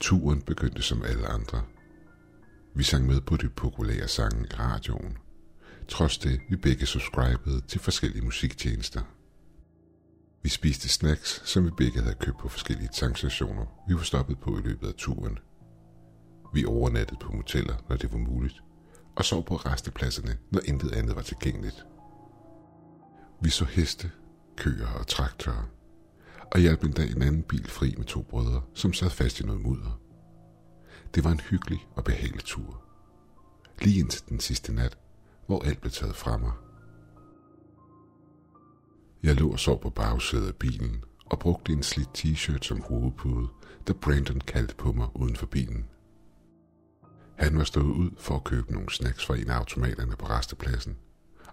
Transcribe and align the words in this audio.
Turen 0.00 0.42
begyndte 0.42 0.82
som 0.82 1.02
alle 1.02 1.26
andre. 1.26 1.62
Vi 2.74 2.82
sang 2.82 3.06
med 3.06 3.20
på 3.20 3.36
de 3.36 3.48
populære 3.48 4.08
sange 4.08 4.44
i 4.44 4.54
radioen. 4.54 5.16
Trods 5.88 6.18
det, 6.18 6.40
vi 6.50 6.56
begge 6.56 6.86
subscribede 6.86 7.60
til 7.60 7.80
forskellige 7.80 8.24
musiktjenester. 8.24 9.00
Vi 10.42 10.48
spiste 10.48 10.88
snacks, 10.88 11.42
som 11.44 11.64
vi 11.64 11.70
begge 11.76 12.00
havde 12.00 12.16
købt 12.20 12.38
på 12.38 12.48
forskellige 12.48 12.88
tankstationer, 12.92 13.66
vi 13.88 13.94
var 13.94 14.02
stoppet 14.02 14.38
på 14.40 14.58
i 14.58 14.60
løbet 14.60 14.88
af 14.88 14.94
turen. 14.94 15.38
Vi 16.54 16.64
overnattede 16.64 17.20
på 17.20 17.32
moteller, 17.32 17.74
når 17.88 17.96
det 17.96 18.12
var 18.12 18.18
muligt, 18.18 18.62
og 19.16 19.24
sov 19.24 19.44
på 19.44 19.56
restepladserne, 19.56 20.36
når 20.50 20.60
intet 20.64 20.92
andet 20.92 21.16
var 21.16 21.22
tilgængeligt. 21.22 21.84
Vi 23.42 23.50
så 23.50 23.64
heste, 23.64 24.10
køer 24.56 24.88
og 24.88 25.06
traktorer, 25.06 25.68
og 26.54 26.60
hjalp 26.60 26.84
en 26.84 26.92
dag 26.92 27.10
en 27.10 27.22
anden 27.22 27.42
bil 27.42 27.70
fri 27.70 27.94
med 27.96 28.04
to 28.04 28.22
brødre, 28.22 28.62
som 28.74 28.92
sad 28.92 29.10
fast 29.10 29.40
i 29.40 29.46
noget 29.46 29.62
mudder. 29.62 30.00
Det 31.14 31.24
var 31.24 31.30
en 31.30 31.40
hyggelig 31.40 31.86
og 31.96 32.04
behagelig 32.04 32.44
tur. 32.44 32.82
Lige 33.82 33.98
indtil 33.98 34.28
den 34.28 34.40
sidste 34.40 34.74
nat, 34.74 34.98
hvor 35.46 35.64
alt 35.64 35.80
blev 35.80 35.92
taget 35.92 36.16
fra 36.16 36.36
mig. 36.36 36.52
Jeg 39.22 39.34
lå 39.34 39.52
og 39.52 39.58
sov 39.58 39.80
på 39.80 39.90
bagsædet 39.90 40.48
af 40.48 40.54
bilen 40.54 41.04
og 41.26 41.38
brugte 41.38 41.72
en 41.72 41.82
slidt 41.82 42.18
t-shirt 42.18 42.62
som 42.62 42.80
hovedpude, 42.80 43.48
da 43.88 43.92
Brandon 43.92 44.40
kaldte 44.40 44.74
på 44.74 44.92
mig 44.92 45.08
uden 45.14 45.36
for 45.36 45.46
bilen. 45.46 45.84
Han 47.36 47.58
var 47.58 47.64
stået 47.64 47.84
ud 47.84 48.10
for 48.18 48.34
at 48.34 48.44
købe 48.44 48.72
nogle 48.72 48.90
snacks 48.90 49.26
fra 49.26 49.36
en 49.36 49.50
af 49.50 49.56
automaterne 49.56 50.16
på 50.16 50.26
restepladsen, 50.26 50.96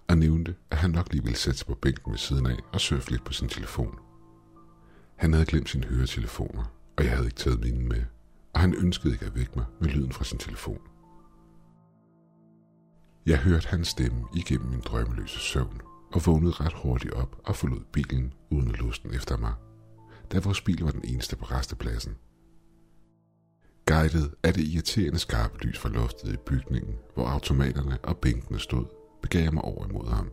og 0.08 0.18
nævnte, 0.18 0.54
at 0.70 0.78
han 0.78 0.90
nok 0.90 1.12
lige 1.12 1.22
ville 1.22 1.38
sætte 1.38 1.58
sig 1.58 1.66
på 1.66 1.74
bænken 1.74 2.12
ved 2.12 2.18
siden 2.18 2.46
af 2.46 2.58
og 2.72 2.80
surfe 2.80 3.10
lidt 3.10 3.24
på 3.24 3.32
sin 3.32 3.48
telefon. 3.48 3.98
Han 5.22 5.32
havde 5.32 5.46
glemt 5.46 5.68
sine 5.68 5.86
høretelefoner, 5.86 6.64
og 6.96 7.04
jeg 7.04 7.12
havde 7.12 7.26
ikke 7.26 7.36
taget 7.36 7.60
mine 7.60 7.88
med, 7.88 8.02
og 8.52 8.60
han 8.60 8.74
ønskede 8.74 9.12
ikke 9.12 9.26
at 9.26 9.34
vække 9.34 9.52
mig 9.56 9.64
med 9.80 9.88
lyden 9.88 10.12
fra 10.12 10.24
sin 10.24 10.38
telefon. 10.38 10.80
Jeg 13.26 13.38
hørte 13.38 13.68
hans 13.68 13.88
stemme 13.88 14.24
igennem 14.36 14.70
min 14.70 14.80
drømmeløse 14.80 15.38
søvn, 15.38 15.80
og 16.12 16.26
vågnede 16.26 16.52
ret 16.52 16.72
hurtigt 16.72 17.14
op 17.14 17.40
og 17.44 17.56
forlod 17.56 17.80
bilen 17.92 18.32
uden 18.50 18.70
at 18.70 18.78
låse 18.78 19.02
den 19.02 19.14
efter 19.14 19.36
mig, 19.36 19.52
da 20.32 20.40
vores 20.40 20.60
bil 20.60 20.80
var 20.84 20.90
den 20.90 21.04
eneste 21.04 21.36
på 21.36 21.44
restepladsen. 21.44 22.16
Guidet 23.86 24.34
af 24.42 24.54
det 24.54 24.64
irriterende 24.64 25.18
skarpe 25.18 25.58
lys 25.58 25.78
fra 25.78 25.88
loftet 25.88 26.32
i 26.32 26.36
bygningen, 26.46 26.94
hvor 27.14 27.26
automaterne 27.26 27.98
og 28.02 28.18
bænkene 28.18 28.58
stod, 28.58 28.86
begav 29.22 29.42
jeg 29.42 29.54
mig 29.54 29.64
over 29.64 29.88
imod 29.88 30.08
ham. 30.08 30.30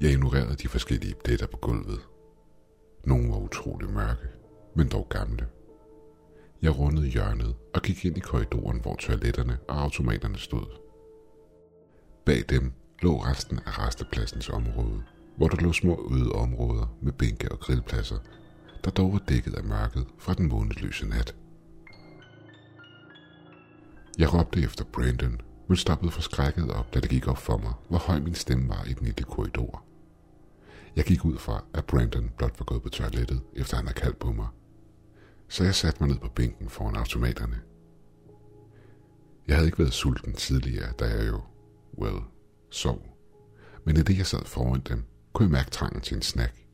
Jeg 0.00 0.10
ignorerede 0.10 0.56
de 0.56 0.68
forskellige 0.68 1.14
pletter 1.24 1.46
på 1.46 1.56
gulvet. 1.56 2.09
Nogle 3.04 3.30
var 3.30 3.36
utrolig 3.36 3.90
mørke, 3.90 4.28
men 4.74 4.88
dog 4.88 5.06
gamle. 5.08 5.46
Jeg 6.62 6.78
rundede 6.78 7.06
hjørnet 7.06 7.54
og 7.74 7.82
gik 7.82 8.04
ind 8.04 8.16
i 8.16 8.20
korridoren, 8.20 8.80
hvor 8.80 8.94
toiletterne 8.94 9.58
og 9.68 9.80
automaterne 9.80 10.38
stod. 10.38 10.66
Bag 12.24 12.42
dem 12.48 12.72
lå 13.02 13.16
resten 13.16 13.58
af 13.66 13.78
restepladsens 13.78 14.48
område, 14.48 15.02
hvor 15.36 15.48
der 15.48 15.56
lå 15.56 15.72
små 15.72 16.10
øde 16.12 16.32
områder 16.32 16.96
med 17.02 17.12
bænke 17.12 17.52
og 17.52 17.60
grillpladser, 17.60 18.18
der 18.84 18.90
dog 18.90 19.12
var 19.12 19.22
dækket 19.28 19.54
af 19.54 19.64
mørket 19.64 20.06
fra 20.18 20.34
den 20.34 20.48
månedløse 20.48 21.08
nat. 21.08 21.36
Jeg 24.18 24.34
råbte 24.34 24.62
efter 24.62 24.84
Brandon, 24.84 25.40
men 25.68 25.76
stoppede 25.76 26.10
forskrækket 26.10 26.70
op, 26.70 26.94
da 26.94 27.00
det 27.00 27.10
gik 27.10 27.28
op 27.28 27.38
for 27.38 27.56
mig, 27.56 27.72
hvor 27.88 27.98
høj 27.98 28.20
min 28.20 28.34
stemme 28.34 28.68
var 28.68 28.84
i 28.84 28.92
den 28.92 29.06
lille 29.06 29.24
korridor. 29.24 29.84
Jeg 30.96 31.04
gik 31.04 31.24
ud 31.24 31.38
fra, 31.38 31.64
at 31.74 31.86
Brandon 31.86 32.30
blot 32.36 32.58
var 32.58 32.64
gået 32.64 32.82
på 32.82 32.88
toilettet, 32.88 33.42
efter 33.56 33.76
han 33.76 33.86
havde 33.86 34.00
kaldt 34.00 34.18
på 34.18 34.32
mig. 34.32 34.48
Så 35.48 35.64
jeg 35.64 35.74
satte 35.74 36.02
mig 36.02 36.08
ned 36.08 36.18
på 36.18 36.28
bænken 36.28 36.68
foran 36.68 36.96
automaterne. 36.96 37.60
Jeg 39.48 39.56
havde 39.56 39.68
ikke 39.68 39.78
været 39.78 39.92
sulten 39.92 40.34
tidligere, 40.34 40.92
da 40.92 41.04
jeg 41.04 41.28
jo, 41.28 41.40
well, 41.98 42.16
sov. 42.70 43.06
Men 43.84 43.96
i 43.96 44.00
det 44.00 44.18
jeg 44.18 44.26
sad 44.26 44.44
foran 44.44 44.80
dem, 44.80 45.04
kunne 45.32 45.46
jeg 45.46 45.52
mærke 45.52 45.70
trangen 45.70 46.00
til 46.00 46.16
en 46.16 46.22
snack. 46.22 46.66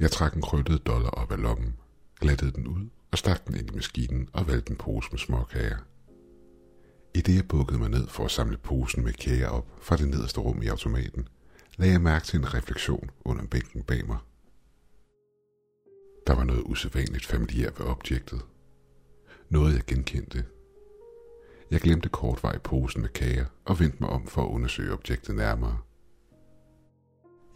Jeg 0.00 0.10
trak 0.10 0.34
en 0.34 0.42
krøllet 0.42 0.86
dollar 0.86 1.10
op 1.10 1.32
af 1.32 1.42
lommen, 1.42 1.74
glattede 2.20 2.52
den 2.52 2.66
ud 2.66 2.88
og 3.10 3.18
stak 3.18 3.46
den 3.46 3.54
ind 3.54 3.70
i 3.70 3.74
maskinen 3.74 4.28
og 4.32 4.48
valgte 4.48 4.70
en 4.70 4.76
pose 4.76 5.08
med 5.10 5.18
småkager. 5.18 5.78
I 7.14 7.20
det 7.20 7.36
jeg 7.36 7.48
bukkede 7.48 7.78
mig 7.78 7.90
ned 7.90 8.06
for 8.08 8.24
at 8.24 8.30
samle 8.30 8.56
posen 8.56 9.04
med 9.04 9.12
kager 9.12 9.48
op 9.48 9.66
fra 9.80 9.96
det 9.96 10.08
nederste 10.08 10.40
rum 10.40 10.62
i 10.62 10.66
automaten, 10.66 11.28
lagde 11.76 11.92
jeg 11.92 12.00
mærke 12.00 12.26
til 12.26 12.38
en 12.38 12.54
refleksion 12.54 13.10
under 13.24 13.46
bænken 13.46 13.82
bag 13.82 14.06
mig. 14.06 14.18
Der 16.26 16.34
var 16.34 16.44
noget 16.44 16.62
usædvanligt 16.62 17.26
familiært 17.26 17.78
ved 17.78 17.86
objektet. 17.86 18.40
Noget 19.48 19.74
jeg 19.74 19.84
genkendte. 19.86 20.44
Jeg 21.70 21.80
glemte 21.80 22.08
kortvej 22.08 22.58
posen 22.58 23.00
med 23.02 23.08
kager 23.08 23.46
og 23.64 23.80
vendte 23.80 23.98
mig 24.00 24.10
om 24.10 24.26
for 24.26 24.42
at 24.42 24.48
undersøge 24.48 24.92
objektet 24.92 25.34
nærmere. 25.34 25.78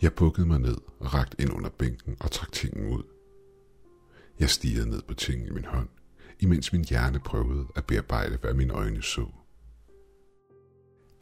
Jeg 0.02 0.14
bukkede 0.14 0.46
mig 0.46 0.58
ned 0.58 0.76
og 1.00 1.14
rakte 1.14 1.40
ind 1.40 1.52
under 1.52 1.70
bænken 1.70 2.16
og 2.20 2.30
trak 2.30 2.52
tingen 2.52 2.92
ud. 2.92 3.02
Jeg 4.40 4.50
stirrede 4.50 4.90
ned 4.90 5.02
på 5.02 5.14
tingen 5.14 5.46
i 5.46 5.50
min 5.50 5.64
hånd, 5.64 5.88
imens 6.40 6.72
min 6.72 6.84
hjerne 6.84 7.20
prøvede 7.20 7.66
at 7.76 7.86
bearbejde, 7.86 8.36
hvad 8.36 8.54
mine 8.54 8.72
øjne 8.72 9.02
så. 9.02 9.26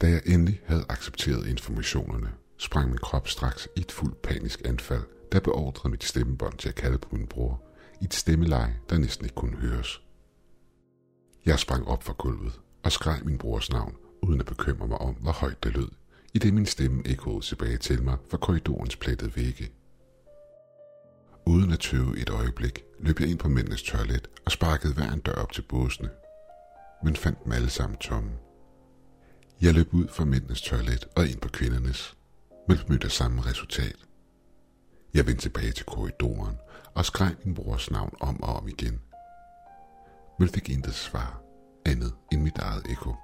Da 0.01 0.09
jeg 0.09 0.21
endelig 0.25 0.61
havde 0.65 0.85
accepteret 0.89 1.47
informationerne, 1.47 2.33
sprang 2.57 2.89
min 2.89 2.97
krop 2.97 3.27
straks 3.27 3.67
i 3.75 3.79
et 3.79 3.91
fuldt 3.91 4.21
panisk 4.21 4.61
anfald, 4.65 5.03
der 5.31 5.39
beordrede 5.39 5.89
mit 5.91 6.03
stemmebånd 6.03 6.57
til 6.57 6.69
at 6.69 6.75
kalde 6.75 6.97
på 6.97 7.15
min 7.15 7.27
bror, 7.27 7.63
i 8.01 8.03
et 8.03 8.13
stemmeleje, 8.13 8.79
der 8.89 8.97
næsten 8.97 9.25
ikke 9.25 9.35
kunne 9.35 9.57
høres. 9.57 10.01
Jeg 11.45 11.59
sprang 11.59 11.87
op 11.87 12.03
fra 12.03 12.13
gulvet 12.17 12.59
og 12.83 12.91
skreg 12.91 13.21
min 13.25 13.37
brors 13.37 13.71
navn, 13.71 13.95
uden 14.21 14.39
at 14.39 14.45
bekymre 14.45 14.87
mig 14.87 14.97
om, 14.97 15.13
hvor 15.13 15.31
højt 15.31 15.63
det 15.63 15.73
lød, 15.73 15.89
i 16.33 16.39
det 16.39 16.53
min 16.53 16.65
stemme 16.65 17.01
ekkoede 17.05 17.45
tilbage 17.45 17.77
til 17.77 18.03
mig 18.03 18.17
fra 18.29 18.37
korridorens 18.37 18.95
plettede 18.95 19.35
vægge. 19.35 19.71
Uden 21.45 21.71
at 21.71 21.79
tøve 21.79 22.19
et 22.19 22.29
øjeblik, 22.29 22.83
løb 22.99 23.19
jeg 23.19 23.29
ind 23.29 23.39
på 23.39 23.47
mændenes 23.47 23.83
toilet 23.83 24.29
og 24.45 24.51
sparkede 24.51 24.93
hver 24.93 25.11
en 25.11 25.19
dør 25.19 25.33
op 25.33 25.51
til 25.51 25.61
båsene, 25.61 26.09
men 27.03 27.15
fandt 27.15 27.43
dem 27.43 27.51
alle 27.51 27.69
sammen 27.69 27.97
tomme. 27.97 28.31
Jeg 29.61 29.73
løb 29.73 29.93
ud 29.93 30.07
fra 30.07 30.25
mændenes 30.25 30.61
toilet 30.61 31.07
og 31.15 31.27
ind 31.27 31.39
på 31.39 31.49
kvindernes, 31.49 32.17
men 32.67 32.77
mødte 32.87 33.09
samme 33.09 33.45
resultat. 33.45 33.95
Jeg 35.13 35.27
vendte 35.27 35.41
tilbage 35.41 35.71
til 35.71 35.85
korridoren 35.85 36.55
og 36.95 37.05
skreg 37.05 37.35
min 37.45 37.55
brors 37.55 37.91
navn 37.91 38.13
om 38.19 38.43
og 38.43 38.55
om 38.55 38.67
igen, 38.67 39.01
men 40.39 40.49
fik 40.49 40.69
intet 40.69 40.93
svar 40.93 41.41
andet 41.85 42.13
end 42.31 42.41
mit 42.41 42.57
eget 42.57 42.83
ekko. 42.89 43.15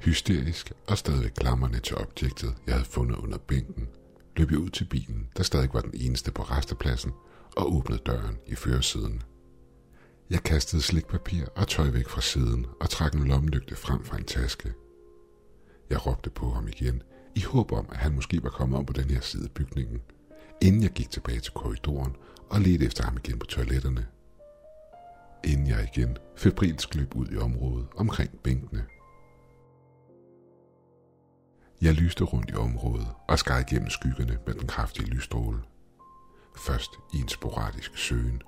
Hysterisk 0.00 0.72
og 0.88 0.98
stadig 0.98 1.34
klammerne 1.34 1.78
til 1.78 1.96
objektet, 1.96 2.54
jeg 2.66 2.74
havde 2.74 2.84
fundet 2.84 3.16
under 3.16 3.38
bænken, 3.38 3.88
løb 4.36 4.50
jeg 4.50 4.58
ud 4.58 4.70
til 4.70 4.84
bilen, 4.84 5.28
der 5.36 5.42
stadig 5.42 5.70
var 5.72 5.80
den 5.80 5.94
eneste 5.94 6.32
på 6.32 6.42
restepladsen, 6.42 7.12
og 7.56 7.74
åbnede 7.76 8.02
døren 8.06 8.38
i 8.46 8.54
førersiden. 8.54 9.22
Jeg 10.30 10.42
kastede 10.42 10.82
slikpapir 10.82 11.46
og 11.56 11.68
tøj 11.68 11.90
væk 11.90 12.08
fra 12.08 12.20
siden 12.20 12.66
og 12.80 12.90
trak 12.90 13.14
en 13.14 13.28
lommelygte 13.28 13.76
frem 13.76 14.04
fra 14.04 14.16
en 14.16 14.24
taske. 14.24 14.72
Jeg 15.90 16.06
råbte 16.06 16.30
på 16.30 16.50
ham 16.50 16.68
igen, 16.68 17.02
i 17.38 17.42
håb 17.42 17.72
om, 17.72 17.86
at 17.90 17.96
han 17.96 18.14
måske 18.14 18.42
var 18.42 18.50
kommet 18.50 18.78
om 18.78 18.86
på 18.86 18.92
den 18.92 19.10
her 19.10 19.20
side 19.20 19.44
af 19.44 19.50
bygningen, 19.50 20.00
inden 20.62 20.82
jeg 20.82 20.90
gik 20.90 21.10
tilbage 21.10 21.40
til 21.40 21.52
korridoren 21.52 22.16
og 22.50 22.60
ledte 22.60 22.86
efter 22.86 23.04
ham 23.04 23.16
igen 23.16 23.38
på 23.38 23.46
toiletterne. 23.46 24.06
Inden 25.44 25.66
jeg 25.66 25.88
igen 25.94 26.16
febrilsk 26.36 26.94
løb 26.94 27.16
ud 27.16 27.26
i 27.30 27.36
området 27.36 27.86
omkring 27.96 28.30
bænkene. 28.44 28.84
Jeg 31.82 31.94
lyste 31.94 32.24
rundt 32.24 32.50
i 32.50 32.54
området 32.54 33.08
og 33.28 33.38
skar 33.38 33.58
igennem 33.58 33.90
skyggerne 33.90 34.38
med 34.46 34.54
den 34.54 34.66
kraftige 34.66 35.06
lysstråle. 35.06 35.58
Først 36.56 36.90
i 37.14 37.16
en 37.16 37.28
sporadisk 37.28 37.96
søgen, 37.96 38.42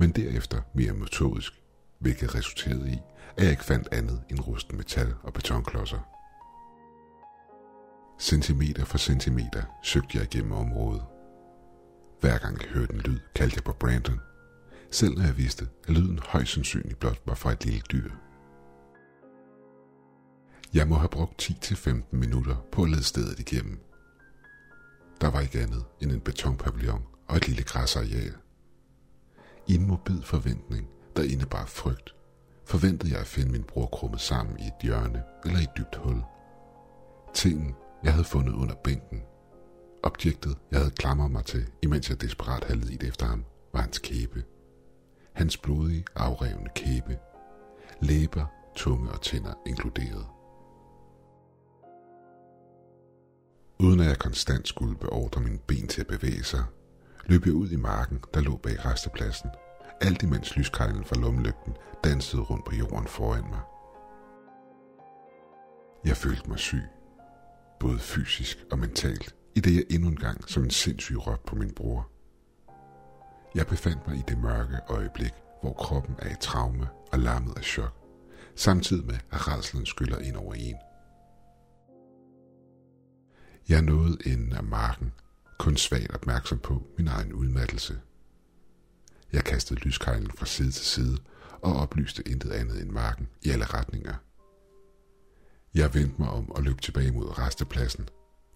men 0.00 0.10
derefter 0.10 0.60
mere 0.74 0.92
metodisk, 0.92 1.52
hvilket 1.98 2.34
resulterede 2.34 2.92
i, 2.92 2.98
at 3.36 3.42
jeg 3.42 3.50
ikke 3.50 3.64
fandt 3.64 3.88
andet 3.92 4.22
end 4.30 4.40
rusten 4.40 4.76
metal 4.76 5.14
og 5.22 5.32
betonklodser. 5.32 6.21
Centimeter 8.22 8.84
for 8.84 8.98
centimeter 8.98 9.62
søgte 9.82 10.18
jeg 10.18 10.24
igennem 10.24 10.52
området. 10.52 11.02
Hver 12.20 12.38
gang 12.38 12.62
jeg 12.62 12.70
hørte 12.70 12.94
en 12.94 13.00
lyd, 13.00 13.18
kaldte 13.34 13.56
jeg 13.56 13.64
på 13.64 13.72
Brandon, 13.72 14.20
selv 14.90 15.14
når 15.14 15.24
jeg 15.24 15.36
vidste, 15.36 15.68
at 15.88 15.94
lyden 15.94 16.18
højst 16.28 16.52
sandsynligt 16.52 16.98
blot 16.98 17.20
var 17.26 17.34
fra 17.34 17.52
et 17.52 17.64
lille 17.64 17.80
dyr. 17.92 18.10
Jeg 20.74 20.88
må 20.88 20.94
have 20.94 21.08
brugt 21.08 21.42
10-15 21.42 21.90
minutter 22.10 22.56
på 22.72 22.82
at 22.82 22.90
lede 22.90 23.02
stedet 23.02 23.38
igennem. 23.38 23.80
Der 25.20 25.30
var 25.30 25.40
ikke 25.40 25.60
andet 25.60 25.84
end 26.00 26.12
en 26.12 26.20
betonpavillon 26.20 27.02
og 27.28 27.36
et 27.36 27.48
lille 27.48 27.62
græsareal. 27.62 28.34
I 29.66 29.74
en 29.74 29.86
mobil 29.86 30.22
forventning, 30.24 30.88
der 31.16 31.22
indebar 31.22 31.66
frygt, 31.66 32.14
forventede 32.64 33.12
jeg 33.12 33.20
at 33.20 33.26
finde 33.26 33.52
min 33.52 33.64
bror 33.64 33.86
krummet 33.86 34.20
sammen 34.20 34.58
i 34.58 34.66
et 34.66 34.82
hjørne 34.82 35.22
eller 35.44 35.58
i 35.58 35.62
et 35.62 35.76
dybt 35.76 35.96
hul. 35.96 36.22
Tingen, 37.34 37.74
jeg 38.04 38.12
havde 38.12 38.24
fundet 38.24 38.54
under 38.54 38.74
bænken. 38.74 39.22
Objektet, 40.02 40.58
jeg 40.70 40.78
havde 40.78 40.90
klamret 40.90 41.30
mig 41.30 41.44
til, 41.44 41.70
imens 41.82 42.10
jeg 42.10 42.20
desperat 42.20 42.64
havde 42.64 42.80
lidt 42.80 43.02
efter 43.02 43.26
ham, 43.26 43.44
var 43.72 43.80
hans 43.80 43.98
kæbe. 43.98 44.44
hans 45.32 45.56
blodige, 45.56 46.04
afrevne 46.16 46.68
kæbe, 46.74 47.18
læber, 48.00 48.46
tunge 48.76 49.10
og 49.10 49.20
tænder 49.22 49.54
inkluderet. 49.66 50.26
Uden 53.80 54.00
at 54.00 54.06
jeg 54.06 54.18
konstant 54.18 54.68
skulle 54.68 54.96
beordre 54.96 55.40
mine 55.40 55.58
ben 55.58 55.88
til 55.88 56.00
at 56.00 56.06
bevæge 56.06 56.44
sig, 56.44 56.64
løb 57.26 57.46
jeg 57.46 57.54
ud 57.54 57.68
i 57.70 57.76
marken, 57.76 58.20
der 58.34 58.40
lå 58.40 58.56
bag 58.56 58.84
restepladsen, 58.84 59.50
alt 60.00 60.22
imens 60.22 60.56
lyskejlen 60.56 61.04
fra 61.04 61.16
lommelygten 61.16 61.76
dansede 62.04 62.42
rundt 62.42 62.64
på 62.64 62.74
jorden 62.74 63.06
foran 63.06 63.44
mig. 63.50 63.60
Jeg 66.04 66.16
følte 66.16 66.48
mig 66.48 66.58
syg, 66.58 66.82
både 67.82 67.98
fysisk 67.98 68.64
og 68.70 68.78
mentalt, 68.78 69.34
i 69.54 69.60
det 69.60 69.74
jeg 69.74 69.84
endnu 69.90 70.08
en 70.08 70.16
gang 70.16 70.48
som 70.50 70.64
en 70.64 70.70
sindssyg 70.70 71.26
råbte 71.26 71.46
på 71.46 71.56
min 71.56 71.74
bror. 71.74 72.10
Jeg 73.54 73.66
befandt 73.66 74.06
mig 74.08 74.16
i 74.16 74.22
det 74.28 74.38
mørke 74.38 74.78
øjeblik, 74.88 75.32
hvor 75.60 75.72
kroppen 75.72 76.14
er 76.18 76.30
i 76.30 76.36
traume 76.40 76.88
og 77.12 77.18
lammet 77.18 77.56
af 77.56 77.64
chok, 77.64 77.94
samtidig 78.56 79.06
med 79.06 79.14
at 79.30 79.48
rædslen 79.48 79.86
skyller 79.86 80.18
ind 80.18 80.36
over 80.36 80.54
en. 80.54 80.76
Jeg 83.68 83.82
nåede 83.82 84.18
enden 84.26 84.52
af 84.52 84.64
marken, 84.64 85.12
kun 85.58 85.76
svagt 85.76 86.14
opmærksom 86.14 86.58
på 86.58 86.82
min 86.98 87.08
egen 87.08 87.32
udmattelse. 87.32 88.00
Jeg 89.32 89.44
kastede 89.44 89.80
lyskejlen 89.80 90.30
fra 90.30 90.46
side 90.46 90.70
til 90.70 90.84
side 90.84 91.18
og 91.62 91.76
oplyste 91.76 92.28
intet 92.28 92.52
andet 92.52 92.82
end 92.82 92.90
marken 92.90 93.28
i 93.42 93.50
alle 93.50 93.64
retninger. 93.64 94.14
Jeg 95.74 95.94
vendte 95.94 96.22
mig 96.22 96.30
om 96.30 96.50
og 96.50 96.62
løb 96.62 96.80
tilbage 96.80 97.12
mod 97.12 97.38
restepladsen, 97.38 98.08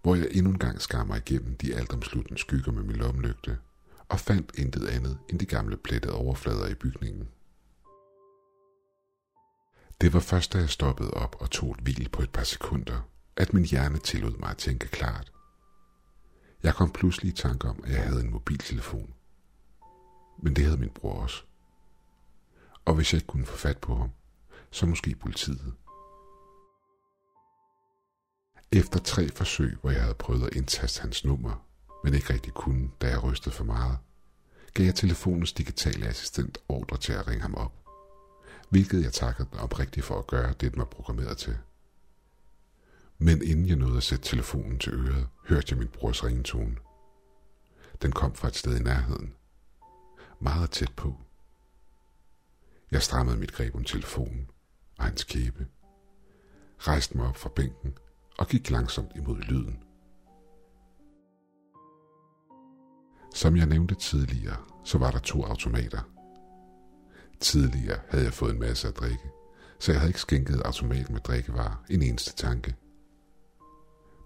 hvor 0.03 0.15
jeg 0.15 0.29
endnu 0.31 0.51
en 0.51 0.59
gang 0.59 0.81
skar 0.81 1.05
mig 1.05 1.19
igennem 1.19 1.57
de 1.57 1.75
altomsluttende 1.75 2.39
skygger 2.39 2.73
med 2.73 2.83
min 2.83 2.97
lommelygte, 2.97 3.59
og 4.09 4.21
fandt 4.21 4.53
intet 4.59 4.89
andet 4.89 5.19
end 5.29 5.39
de 5.39 5.47
gamle 5.47 5.77
plettede 5.77 6.15
overflader 6.15 6.69
i 6.69 6.75
bygningen. 6.75 7.29
Det 10.01 10.13
var 10.13 10.21
først, 10.21 10.53
da 10.53 10.59
jeg 10.59 10.71
stoppede 10.71 11.11
op 11.11 11.37
og 11.41 11.51
tog 11.51 11.71
et 11.71 11.81
hvil 11.81 12.09
på 12.09 12.23
et 12.23 12.31
par 12.31 12.45
sekunder, 12.45 13.09
at 13.37 13.53
min 13.55 13.65
hjerne 13.65 13.99
tillod 13.99 14.39
mig 14.39 14.51
at 14.51 14.57
tænke 14.57 14.89
klart. 14.89 15.33
Jeg 16.63 16.75
kom 16.75 16.91
pludselig 16.91 17.29
i 17.33 17.35
tanke 17.35 17.69
om, 17.69 17.81
at 17.85 17.93
jeg 17.93 18.03
havde 18.03 18.21
en 18.21 18.31
mobiltelefon. 18.31 19.15
Men 20.43 20.57
det 20.57 20.65
havde 20.65 20.79
min 20.79 20.91
bror 20.91 21.23
også. 21.23 21.43
Og 22.85 22.95
hvis 22.95 23.13
jeg 23.13 23.19
ikke 23.19 23.27
kunne 23.27 23.47
få 23.47 23.57
fat 23.57 23.79
på 23.79 23.95
ham, 23.97 24.11
så 24.71 24.87
måske 24.87 25.15
politiet. 25.15 25.75
Efter 28.73 28.99
tre 28.99 29.29
forsøg, 29.29 29.79
hvor 29.81 29.91
jeg 29.91 30.03
havde 30.03 30.15
prøvet 30.15 30.47
at 30.47 30.57
indtaste 30.57 31.01
hans 31.01 31.25
nummer, 31.25 31.67
men 32.05 32.15
ikke 32.15 32.33
rigtig 32.33 32.53
kunne, 32.53 32.91
da 33.01 33.09
jeg 33.09 33.23
rystede 33.23 33.55
for 33.55 33.65
meget, 33.65 33.99
gav 34.75 34.87
jeg 34.87 34.95
telefonens 34.95 35.53
digitale 35.53 36.07
assistent 36.07 36.59
ordre 36.69 36.97
til 36.97 37.13
at 37.13 37.29
ringe 37.29 37.43
ham 37.43 37.55
op, 37.55 37.73
hvilket 38.71 39.03
jeg 39.03 39.13
takkede 39.13 39.49
den 39.53 39.59
oprigtigt 39.59 40.07
for 40.07 40.19
at 40.19 40.27
gøre 40.27 40.55
det, 40.61 40.73
den 40.73 40.79
var 40.79 40.85
programmeret 40.85 41.39
til. 41.39 41.59
Men 43.19 43.43
inden 43.43 43.69
jeg 43.69 43.77
nåede 43.77 43.97
at 43.97 44.03
sætte 44.03 44.25
telefonen 44.25 44.79
til 44.79 44.95
øret, 44.95 45.29
hørte 45.45 45.67
jeg 45.71 45.79
min 45.79 45.89
brors 45.89 46.25
ringetone. 46.25 46.77
Den 48.03 48.13
kom 48.13 48.35
fra 48.35 48.49
et 48.49 48.57
sted 48.57 48.81
i 48.81 48.83
nærheden. 48.83 49.35
Meget 50.41 50.71
tæt 50.71 50.93
på. 50.97 51.17
Jeg 52.91 53.03
strammede 53.03 53.37
mit 53.37 53.53
greb 53.53 53.75
om 53.75 53.85
telefonen 53.85 54.51
og 54.99 55.05
hans 55.05 55.25
kæbe. 55.25 55.67
Rejste 56.79 57.17
mig 57.17 57.29
op 57.29 57.37
fra 57.37 57.49
bænken 57.49 57.95
og 58.38 58.49
gik 58.49 58.71
langsomt 58.71 59.12
imod 59.17 59.37
lyden. 59.37 59.79
Som 63.35 63.56
jeg 63.56 63.67
nævnte 63.67 63.94
tidligere, 63.94 64.56
så 64.85 64.99
var 64.99 65.11
der 65.11 65.19
to 65.19 65.44
automater. 65.44 66.00
Tidligere 67.41 67.99
havde 68.09 68.25
jeg 68.25 68.33
fået 68.33 68.53
en 68.53 68.61
masse 68.61 68.88
at 68.88 68.97
drikke, 68.97 69.31
så 69.81 69.93
jeg 69.93 70.00
havde 70.00 70.11
ikke 70.11 70.21
skænket 70.21 70.62
automaten 70.65 71.15
med 71.15 71.21
drikkevarer 71.21 71.85
en 71.91 72.03
eneste 72.03 72.33
tanke. 72.33 72.77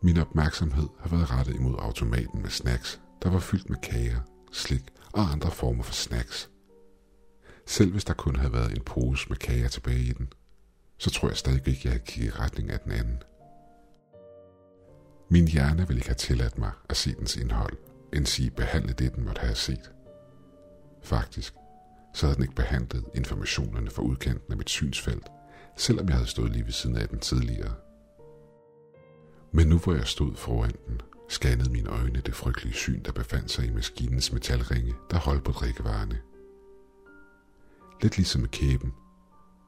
Min 0.03 0.19
opmærksomhed 0.19 0.89
har 1.01 1.17
været 1.17 1.31
rettet 1.31 1.55
imod 1.55 1.75
automaten 1.79 2.43
med 2.43 2.51
snacks, 2.51 3.01
der 3.23 3.31
var 3.31 3.39
fyldt 3.39 3.71
med 3.71 3.79
kager, 3.83 4.21
slik 4.53 4.85
og 5.13 5.33
andre 5.33 5.51
former 5.51 5.83
for 5.83 5.93
snacks. 5.93 6.51
Selv 7.67 7.93
hvis 7.93 8.05
der 8.05 8.15
kun 8.15 8.37
havde 8.37 8.53
været 8.53 8.73
en 8.73 8.83
pose 8.83 9.29
med 9.29 9.37
kager 9.37 9.69
tilbage 9.69 10.03
i 10.03 10.13
den, 10.13 10.33
så 10.99 11.11
tror 11.11 11.29
jeg 11.29 11.37
stadig 11.37 11.69
ikke, 11.69 11.81
jeg 11.85 11.93
havde 11.93 12.05
kigget 12.05 12.35
i 12.35 12.39
retning 12.39 12.71
af 12.71 12.81
den 12.81 12.93
anden. 12.93 13.23
Min 15.33 15.49
hjerne 15.49 15.87
ville 15.87 15.99
ikke 15.99 16.09
have 16.09 16.15
tilladt 16.15 16.59
mig 16.59 16.71
at 16.89 16.97
se 16.97 17.15
dens 17.15 17.37
indhold, 17.37 17.77
end 18.13 18.27
sige 18.27 18.51
behandle 18.51 18.93
det, 18.93 19.15
den 19.15 19.25
måtte 19.25 19.41
have 19.41 19.55
set. 19.55 19.93
Faktisk, 21.03 21.55
så 22.15 22.27
havde 22.27 22.35
den 22.35 22.43
ikke 22.43 22.55
behandlet 22.55 23.05
informationerne 23.15 23.91
fra 23.91 24.03
udkanten 24.03 24.53
af 24.53 24.57
mit 24.57 24.71
synsfelt, 24.71 25.29
selvom 25.77 26.09
jeg 26.09 26.17
havde 26.17 26.29
stået 26.29 26.53
lige 26.53 26.65
ved 26.65 26.73
siden 26.73 26.97
af 26.97 27.09
den 27.09 27.19
tidligere. 27.19 27.75
Men 29.53 29.67
nu 29.67 29.79
hvor 29.79 29.95
jeg 29.95 30.07
stod 30.07 30.37
foran 30.37 30.75
den, 30.89 31.01
scannede 31.29 31.73
mine 31.73 31.91
øjne 31.91 32.21
det 32.21 32.35
frygtelige 32.35 32.75
syn, 32.75 33.03
der 33.03 33.13
befandt 33.13 33.51
sig 33.51 33.67
i 33.67 33.71
maskinens 33.71 34.33
metalringe, 34.33 34.95
der 35.11 35.19
holdt 35.19 35.45
på 35.45 35.53
drikkevarerne. 35.53 36.19
Lidt 38.03 38.17
ligesom 38.17 38.41
med 38.41 38.49
kæben, 38.49 38.93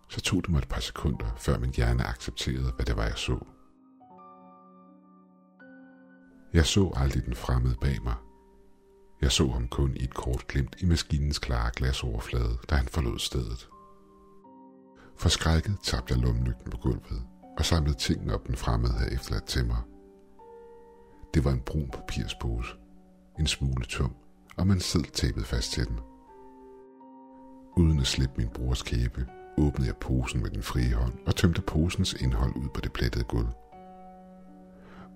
så 0.09 0.21
tog 0.21 0.43
det 0.43 0.51
mig 0.51 0.59
et 0.59 0.69
par 0.69 0.81
sekunder, 0.81 1.35
før 1.39 1.59
min 1.59 1.71
hjerne 1.71 2.05
accepterede, 2.05 2.73
hvad 2.77 2.87
det 2.87 2.97
var, 2.97 3.05
jeg 3.05 3.19
så. 3.19 3.52
Jeg 6.55 6.67
så 6.67 6.93
aldrig 6.97 7.27
den 7.27 7.35
fremmede 7.35 7.77
bag 7.81 8.03
mig. 8.05 8.15
Jeg 9.23 9.33
så 9.33 9.49
ham 9.49 9.69
kun 9.69 9.97
i 9.97 10.05
et 10.05 10.15
kort 10.15 10.47
glimt 10.49 10.77
i 10.79 10.87
maskinens 10.87 11.39
klare 11.39 11.71
glasoverflade, 11.77 12.59
da 12.71 12.75
han 12.75 12.89
forlod 12.89 13.19
stedet. 13.19 13.69
Forskrækket 15.17 15.77
tabte 15.83 16.15
jeg 16.15 16.23
lommelygten 16.23 16.71
på 16.71 16.77
gulvet 16.77 17.23
og 17.59 17.65
samlede 17.65 17.99
tingene 17.99 18.35
op, 18.35 18.47
den 18.47 18.57
fremmede 18.57 18.93
havde 18.93 19.15
efterladt 19.15 19.45
til 19.45 19.67
mig. 19.67 19.83
Det 21.35 21.45
var 21.45 21.51
en 21.51 21.61
brun 21.61 21.91
papirspose, 21.91 22.75
en 23.39 23.47
smule 23.47 23.85
tung, 23.85 24.17
og 24.57 24.67
man 24.67 24.81
selv 24.81 25.05
tæppet 25.05 25.47
fast 25.47 25.73
til 25.73 25.89
den. 25.89 26.01
Uden 27.77 28.01
at 28.01 28.07
slippe 28.07 28.35
min 28.37 28.49
brors 28.49 28.83
kæbe, 28.83 29.27
åbnede 29.59 29.87
jeg 29.87 29.97
posen 29.97 30.43
med 30.43 30.51
den 30.51 30.63
frie 30.63 30.95
hånd 30.95 31.15
og 31.27 31.37
tømte 31.37 31.63
posens 31.63 32.13
indhold 32.13 32.57
ud 32.57 32.69
på 32.75 32.81
det 32.81 32.93
plettede 32.93 33.25
gulv. 33.25 33.49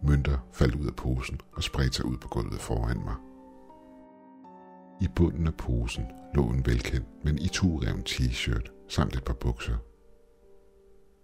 Mønter 0.06 0.38
faldt 0.52 0.74
ud 0.74 0.86
af 0.86 0.96
posen 0.96 1.40
og 1.52 1.62
spredte 1.62 1.92
sig 1.92 2.04
ud 2.04 2.16
på 2.16 2.28
gulvet 2.28 2.60
foran 2.60 3.04
mig. 3.04 3.16
I 5.00 5.08
bunden 5.16 5.46
af 5.46 5.54
posen 5.54 6.04
lå 6.34 6.50
en 6.50 6.66
velkendt, 6.66 7.24
men 7.24 7.38
i 7.38 7.48
to 7.48 7.80
t-shirt 7.80 8.72
samt 8.88 9.16
et 9.16 9.24
par 9.24 9.34
bukser. 9.34 9.76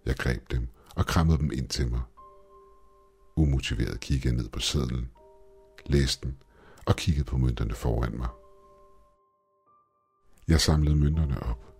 Jeg 0.05 0.15
greb 0.15 0.51
dem 0.51 0.67
og 0.95 1.05
krammede 1.05 1.37
dem 1.37 1.51
ind 1.53 1.67
til 1.67 1.91
mig. 1.91 2.01
Umotiveret 3.35 3.99
kiggede 3.99 4.35
jeg 4.35 4.43
ned 4.43 4.49
på 4.49 4.59
sedlen, 4.59 5.11
læste 5.85 6.27
den 6.27 6.37
og 6.85 6.95
kiggede 6.95 7.25
på 7.25 7.37
mønterne 7.37 7.73
foran 7.73 8.17
mig. 8.17 8.29
Jeg 10.47 10.61
samlede 10.61 10.95
mønterne 10.95 11.43
op. 11.43 11.73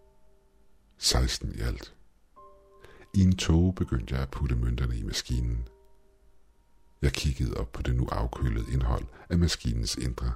16 0.97 1.55
i 1.55 1.59
alt. 1.59 1.95
I 3.15 3.21
en 3.21 3.35
tog 3.35 3.75
begyndte 3.75 4.13
jeg 4.13 4.23
at 4.23 4.31
putte 4.31 4.55
mønterne 4.55 4.97
i 4.97 5.03
maskinen. 5.03 5.67
Jeg 7.03 7.13
kiggede 7.13 7.57
op 7.57 7.71
på 7.71 7.81
det 7.81 7.95
nu 7.95 8.07
afkølede 8.11 8.73
indhold 8.73 9.05
af 9.29 9.37
maskinens 9.37 9.95
indre. 9.95 10.33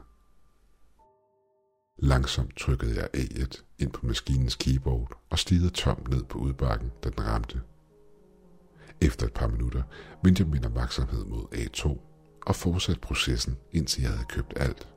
Langsomt 1.97 2.57
trykkede 2.57 2.95
jeg 2.95 3.09
A'et 3.13 3.63
ind 3.79 3.91
på 3.91 4.05
maskinens 4.05 4.55
keyboard 4.55 5.19
og 5.29 5.39
stigede 5.39 5.69
tomt 5.69 6.09
ned 6.09 6.23
på 6.23 6.39
udbakken, 6.39 6.91
da 7.03 7.09
den 7.09 7.25
ramte. 7.25 7.61
Efter 9.01 9.25
et 9.25 9.33
par 9.33 9.47
minutter 9.47 9.83
vendte 10.23 10.43
jeg 10.43 10.49
min 10.49 10.65
opmærksomhed 10.65 11.25
mod 11.25 11.45
A2 11.53 11.97
og 12.45 12.55
fortsatte 12.55 13.01
processen, 13.01 13.57
indtil 13.71 14.01
jeg 14.01 14.11
havde 14.11 14.25
købt 14.29 14.53
alt. 14.55 14.87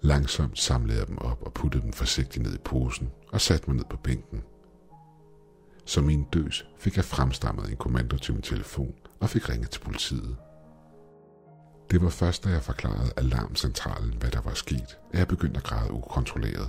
Langsomt 0.00 0.58
samlede 0.58 0.98
jeg 0.98 1.08
dem 1.08 1.18
op 1.18 1.42
og 1.42 1.52
puttede 1.52 1.82
dem 1.82 1.92
forsigtigt 1.92 2.44
ned 2.44 2.54
i 2.54 2.62
posen 2.64 3.10
og 3.32 3.40
satte 3.40 3.70
mig 3.70 3.76
ned 3.76 3.84
på 3.90 3.96
bænken. 3.96 4.42
Som 5.84 6.04
min 6.04 6.24
døs 6.32 6.66
fik 6.78 6.96
jeg 6.96 7.04
fremstammet 7.04 7.70
en 7.70 7.76
kommando 7.76 8.16
til 8.16 8.34
min 8.34 8.42
telefon 8.42 8.94
og 9.20 9.28
fik 9.28 9.48
ringet 9.48 9.70
til 9.70 9.80
politiet. 9.80 10.36
Det 11.90 12.02
var 12.02 12.08
først, 12.08 12.44
da 12.44 12.48
jeg 12.48 12.62
forklarede 12.62 13.12
alarmcentralen, 13.16 14.14
hvad 14.14 14.30
der 14.30 14.40
var 14.40 14.54
sket, 14.54 14.98
at 15.12 15.18
jeg 15.18 15.28
begyndte 15.28 15.58
at 15.58 15.64
græde 15.64 15.92
ukontrolleret. 15.92 16.68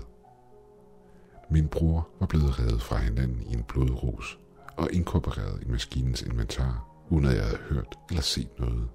Min 1.49 1.67
bror 1.67 2.09
var 2.19 2.27
blevet 2.27 2.59
reddet 2.59 2.81
fra 2.81 2.97
hinanden 2.97 3.41
i 3.41 3.53
en 3.53 3.63
blodrus 3.63 4.39
og 4.77 4.89
inkorporeret 4.93 5.63
i 5.63 5.71
maskinens 5.71 6.21
inventar, 6.21 6.87
uden 7.09 7.25
at 7.25 7.35
jeg 7.35 7.43
havde 7.43 7.57
hørt 7.69 7.95
eller 8.09 8.21
set 8.21 8.59
noget. 8.59 8.89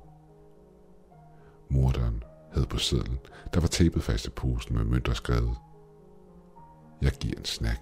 Morderen 1.69 2.23
havde 2.53 2.67
på 2.67 2.79
sædlen, 2.79 3.19
der 3.55 3.61
var 3.61 3.69
tæppet 3.69 4.03
fast 4.03 4.27
i 4.27 4.31
posen 4.31 4.77
med 4.77 4.85
mønter 4.85 5.15
skrevet. 5.15 5.57
Jeg 7.03 7.13
giver 7.13 7.39
en 7.39 7.45
snack 7.45 7.81